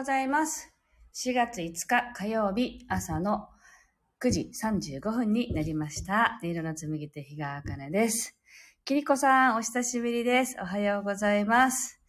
[0.00, 0.72] ございます。
[1.14, 3.48] 4月5日火曜日朝の
[4.24, 6.38] 9時35分になりました。
[6.42, 8.34] 音色の紡ぎ手日川茜です。
[8.86, 10.56] きりこさん、お久しぶりです。
[10.58, 12.00] おはようございます。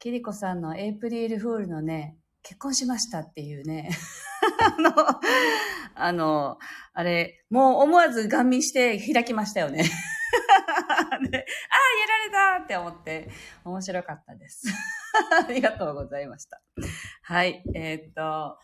[0.00, 3.90] きりこさんのエイプリルフールのね、結婚しましたっていうね、
[4.76, 4.90] あの、
[5.94, 6.58] あの、
[6.92, 9.84] あれ、もう思わずガン見して開きましたよね。
[10.90, 11.38] ああ、やられ
[12.58, 13.30] たって思って、
[13.64, 14.66] 面白かったです。
[15.48, 16.60] ありがとうございました。
[17.22, 18.58] はい、えーっと、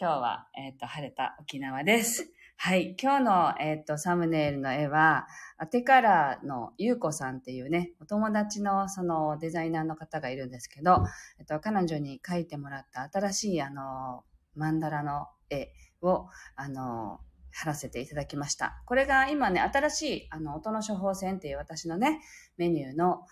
[0.00, 2.32] 今日は、えーっと、晴れた沖縄です。
[2.56, 5.26] はい、今日の、えっと、サムネイルの絵は、
[5.58, 11.04] アテカラーのゆうこさんっていうね、お友達のそのデザイナーの方がいるんですけど、
[11.38, 18.82] えっと、彼女に描いてもらった新しいあの、マンダラの絵を、あの、貼らせていただきました。
[18.86, 22.20] これが今ね、新しい、あの、音の処方箋っていう私のね、
[22.56, 23.26] メニュー、の、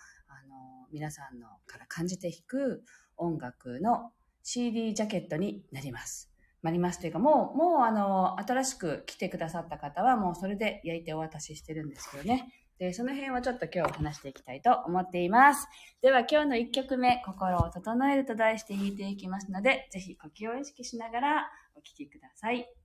[0.91, 2.83] 皆さんのから感じて弾く
[3.17, 4.11] 音楽の
[4.43, 6.31] CD ジャケットになります。
[6.61, 12.53] なりますというか、もう、もうあの、新しく来てくださった方はもうそれで焼いてお渡ししてるんですけどね。
[12.77, 15.67] で、その辺はちょっと今日話していきたいと思っています。
[16.01, 22.80] では今日の1曲目、心を整えると題して弾いていきますので、ぜひ呼吸を意識しながらお聴きください。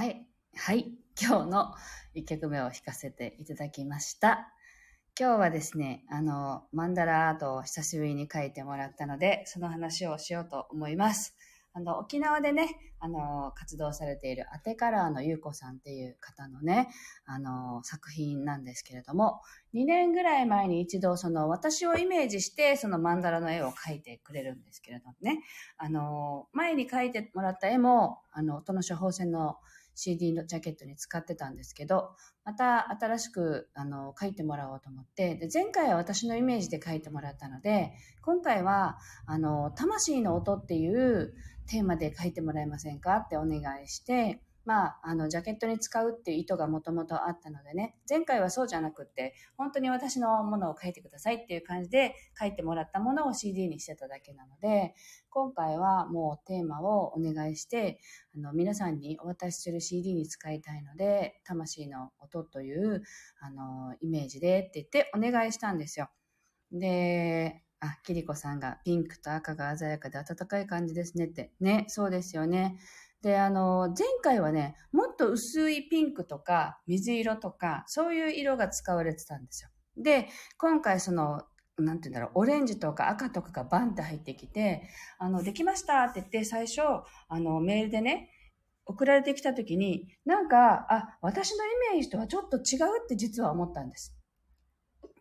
[0.00, 0.26] はい。
[0.56, 0.94] はい。
[1.20, 1.74] 今日の
[2.14, 4.50] 1曲目を弾かせていただきました。
[5.20, 11.36] 今日はですね、あの、マンダラアートを久しぶりに書いてもらったので、その話をしようと思います。
[11.74, 16.88] あの、沖縄でね、あの、活動されているアテカラーのゆうこさんっていう方のね、
[17.26, 19.42] あの、作品なんですけれども、
[19.74, 25.42] 2年ぐらい前に一度、その、私をイメージして、そのマンダラの絵を描いてくれるんですけれどもね、
[25.76, 29.56] あの、前に描いてもらった絵も、あの、音の処方箋の
[29.94, 32.10] CD のジャケットに使ってたんですけど、
[32.44, 37.92] また新しくあの書いてもらおうと思って、で前回は私のイメージで書いてもらったので、
[38.22, 41.34] 今回はあの魂の音っていう
[41.66, 54.94] テーマで書いてもらえませんかってお願いして、まあ、あの、ジャケットに使うっていう意図がもともとあったのでね、前回はそうじゃなくって、本当に私のものを書いてくださいっていう感じで書いてもらったものを CD にしてただけなので、
[55.28, 57.98] 今回はもうテーマをお願いして、
[58.36, 63.02] あの、皆さんにお渡しする CD に使いたいので、魂の音という、
[63.40, 66.10] あの、イメージでって言ってお願いしたんですよ。
[66.70, 71.50] で、あ、キリコさんがピンクと赤が鮮やかで暖かい感じですねって。
[71.60, 72.78] ね、そうですよね。
[73.22, 79.70] で、あの、前回はね、もっと薄いピンクとか水色とか、そういう色が使われてたんですよ。
[79.96, 81.42] で、今回その、
[81.76, 84.88] なんて言うんだろう、オレンジとか赤とかがバンって入ってきて、
[85.18, 86.80] あの、できましたって言って最初、
[87.28, 88.30] あの、メールでね、
[88.86, 94.16] 送られてきた時に、なんか、あ、私のイメージとはちょっと違うって実は思ったんです。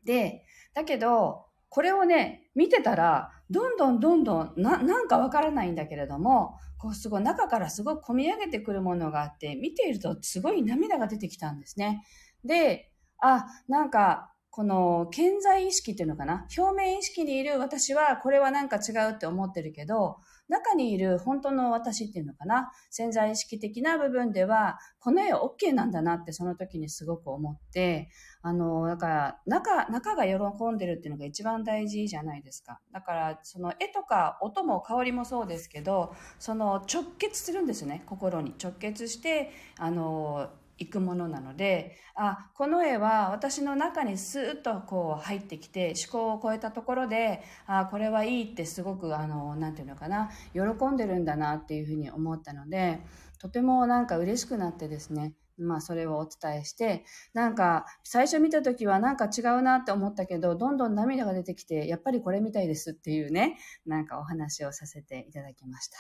[0.06, 12.04] で、だけど、これをね、見てたら、どんどんどんどん、な、なんかわからないんだけれども、こうすごい中からすごく込み上げてくるものがあって、見ているとすごい涙が出てきたんですね。
[12.44, 16.48] で、あ、なんか、この健在意識っていうのかな？
[16.58, 20.18] 表面意識にいる私はこれはなんか違うって思ってるけど、
[20.50, 22.72] 中にいる本当の私っていうのかな？
[22.90, 28.10] 潜在意識的な部分では、この絵 OK なんだなってその時にすごく思って、
[28.42, 30.34] あの、だから中、中が喜
[30.74, 32.80] んでるっていうのが一番大事じゃないですか。
[32.92, 38.56] だから、その絵とか音も香りもそうですけど、その直結するんですね、心に。
[38.62, 40.50] 直結して、あの、
[40.80, 53.02] 行くものなので、あ、この絵は私の中にスーッとこう入ってきて思考を超えたところで、あ、これはいいってすごくあの、なんていうのかな、喜んでるんだなっていうふうに思ったので、
[53.40, 65.98] とてもなんか嬉しくなってですね、まあそれをお伝えして、なんか最初見た時はなんか違うなって思ったけど、どんどん涙が出てきて、やっぱりこれみたいですっていうね、なんかお話をさせていただきました。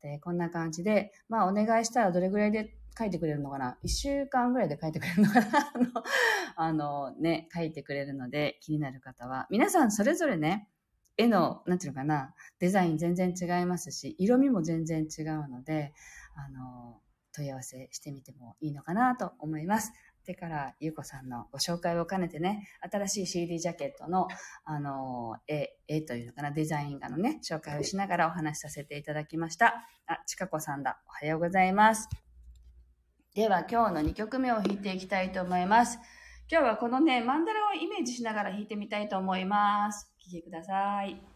[0.00, 5.48] で、こんな感じで、まあお願いしたらどれぐらいで書いてくれるのかな ?1 週間ぐらいで書いてくれるのかな？
[6.56, 9.46] あの、ね、書いてくれるので気になる方は。
[9.50, 10.68] 皆さんそれぞれね、
[11.16, 15.92] 絵の、なんていうのかな、デザイン全然違いますし、色味も全然違うので、
[16.34, 17.00] あの、
[17.32, 19.92] 問い合わせしてみてもいいのかなと思います。
[20.24, 24.26] でから、ゆうこさんのご紹介を兼ねてね、新しい CD ジャケットの、
[24.64, 29.86] あの、絵、絵というのかな、デザイン画のね、紹介をしながらお話しさせていただきました。
[30.06, 31.02] あ、ちかこさんだ。
[31.06, 32.23] おはようございます。
[33.34, 35.98] では今日の2曲目を弾いていきたいと思います。
[36.48, 40.08] 今日はこのね、マンダラをイメージしながら弾いてみたいと思います。
[40.20, 41.33] 聴いてください。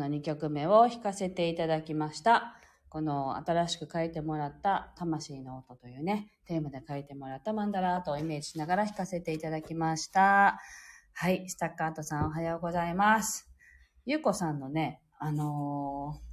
[0.00, 2.56] の2曲目を弾かせていただきました。
[2.88, 10.58] この新しく書いてもらった魂の音というね、テーマで書いてもらったマンダラートをイメージしながら弾かせていただきました。
[11.12, 11.48] はい。
[11.48, 13.48] スタッカートさんおはようございます。
[14.06, 16.30] ゆうこさんのね、あのー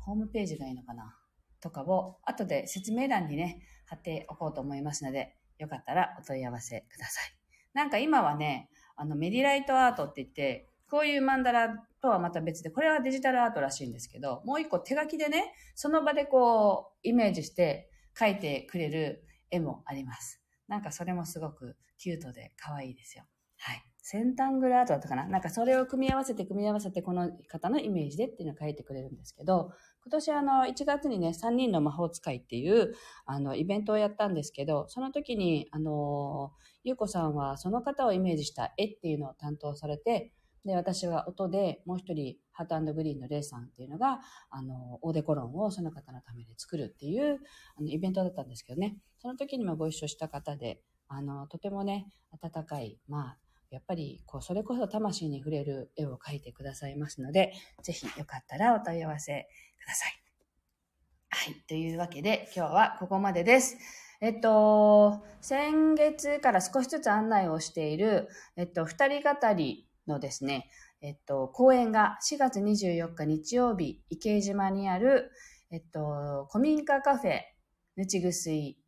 [0.00, 1.14] ホームページがいいのかな？
[1.60, 7.34] とかを後で説明欄にね、貼っておこうと思いますので、よかったらお問い合わせください。
[7.74, 20.42] なんか今はね、あのメディライトアートって言って、こういうマンダラとはまた別で、これはデジタルアートらしいんですけど、もう一個手書きでね、その場でこう、イメージして描いてくれる絵もあります。
[20.66, 23.24] なんかそれもすごくキュートで可愛いですよ。
[23.58, 23.82] はい。
[24.00, 25.26] ゼンタングルアートだったかな？
[25.26, 29.70] なんかそれを組み合わせて組み合わせてこの方のイメージでっていうのを書いてくれるんですけど、
[30.02, 32.94] 今年あの1月にね、3人の魔法使いっていう
[33.26, 36.52] あのイベントをやったんですけど、その時にあの、
[36.84, 40.32] ゆうこさんはその方をイメージした絵っていうのを担当されて、
[40.68, 44.20] で、私は音で、もう一人、ハートグリーンのレイさんっていうのが、
[44.50, 47.40] あの、オーデコロンをその方のために作るっていう、
[47.76, 48.98] あの、イベントだったんですけどね。
[49.18, 53.38] その時にもご一緒した方で、あの、とてもね、温かい、まあ、
[53.70, 59.48] やっぱり、こう、それこそ魂に触れる絵を描いてくださいますので、ぜひよかったらお問い合わせ
[59.82, 60.22] ください。
[61.30, 61.54] はい。
[61.66, 63.78] というわけで、今日はここまでです。
[64.20, 70.68] えっと、先月から少しずつ案内をしている、えっと、二人語りのですね、
[71.00, 75.30] えっと、公演が4月24日日曜日、池江島にある、
[75.70, 77.40] えっと、古民家カフェ、
[77.96, 78.78] ぬちぐすい、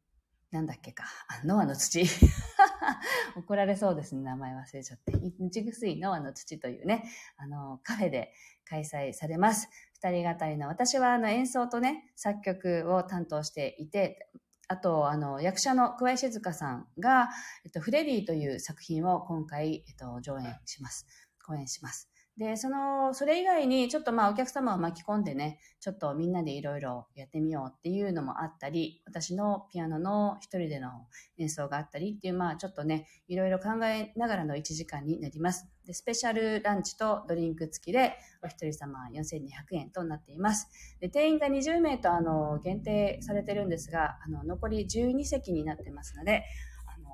[0.50, 1.04] なんだっけか、
[1.44, 2.04] ノアの土。
[3.36, 5.12] 怒られそうですね、名前忘れちゃって。
[5.38, 7.04] ぬちぐすいノアの土というね、
[7.36, 8.32] あの、カフェで
[8.64, 9.68] 開催されます。
[9.94, 14.28] 二人語りの、私はあの演奏とね、作曲を担当していて、
[14.70, 17.28] あと、あの、役者の桑井静香さんが、
[17.64, 21.08] えっと、フレディという作品を今回、えっと、上演します。
[21.44, 22.08] 公演します。
[22.36, 30.90] で、その、それ以外に、ちょっとまあお客様を巻き込んでね、ちょっとみんなでいろいろやってみようっていうのもあったり、私のピアノの一人での
[31.36, 35.66] 演奏があったりっていう、まあちょっとね、いろいろ考えながらの1時間になります。
[35.90, 40.68] で、スペシャルランチとドリンク付きで、お一人様4200円となっています。
[41.00, 46.44] で、定員が20名と、あの、限定されてるんですが、あの、残り12席になってますので、
[46.86, 47.10] あの、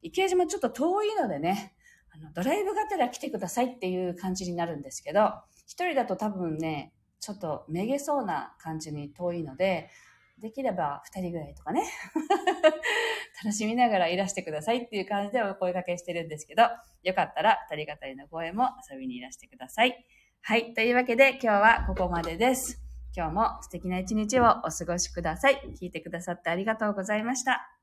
[0.00, 1.74] 池江島ちょっと遠いのでね、
[2.12, 5.32] あの、ドライブがてら来てくださいっていう感じになるんですけど、
[5.66, 9.90] 一人だと多分ね、ちょっとめげそうな感じに遠いので、
[10.38, 11.82] できれば2人ぐらいとかね、
[13.42, 16.64] 楽しみながらいらしてくださいっていう感じでお声掛けしてるんですけど、
[17.02, 20.04] よかったら2人語りの声も遊びにいらしてください。
[20.42, 20.74] はい。
[20.74, 22.82] というわけで今日はここまでです。
[23.16, 25.60] 今日も素敵な一日をお過ごしください。
[25.80, 27.73] 聞いてくださってありがとうございました。